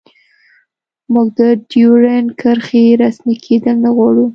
موږ 1.13 1.27
د 1.37 1.39
ډیورنډ 1.71 2.27
کرښې 2.41 2.85
رسمي 3.03 3.35
کیدل 3.45 3.75
نه 3.85 3.89
غواړو 3.95 4.25